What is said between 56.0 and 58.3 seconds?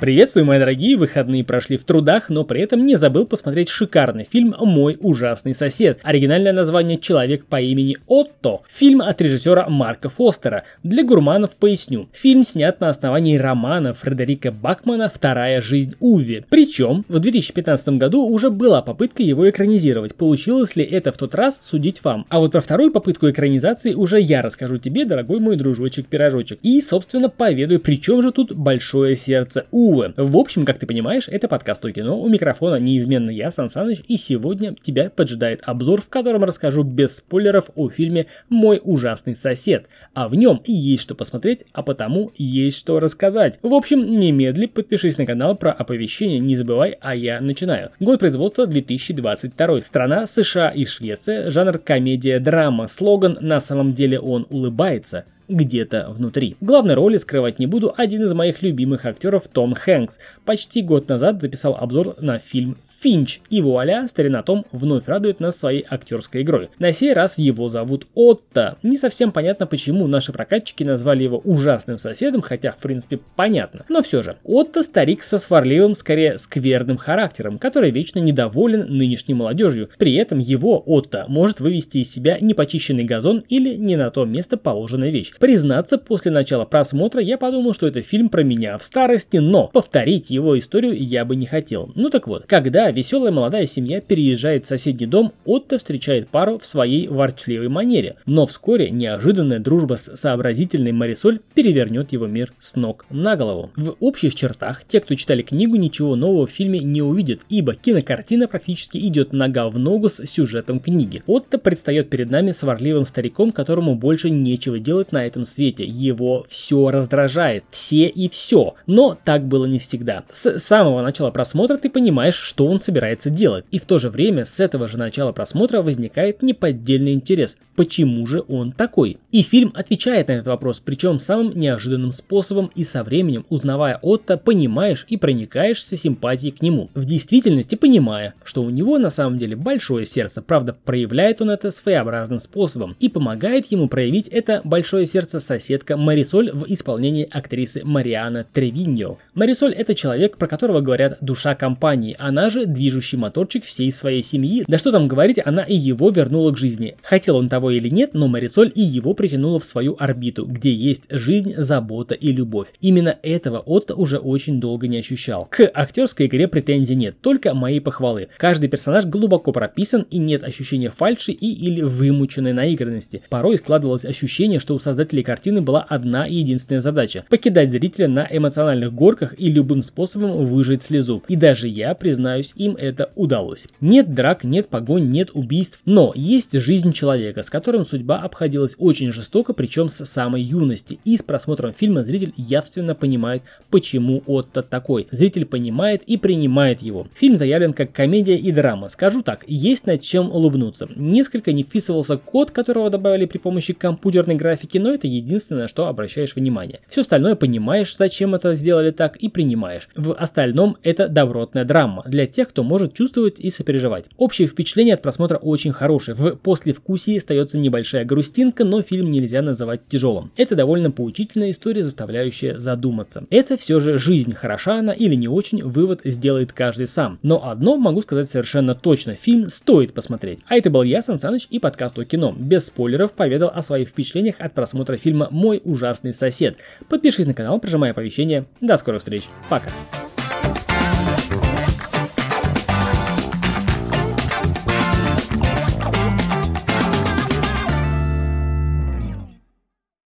внутри. Главной роли, скрывать не буду, один